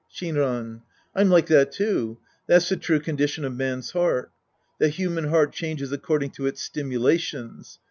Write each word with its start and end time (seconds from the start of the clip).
Skinmn. 0.11 0.81
I'm 1.13 1.29
like 1.29 1.45
that, 1.45 1.71
too. 1.71 2.17
That's 2.47 2.69
the 2.69 2.75
true 2.77 2.99
condition 3.01 3.45
of 3.45 3.55
man's 3.55 3.91
heart. 3.91 4.31
The 4.79 4.89
human 4.89 5.25
heart 5.25 5.53
changes 5.53 5.91
according 5.91 6.31
to 6.31 6.47
its 6.47 6.63
stimulations. 6.63 7.77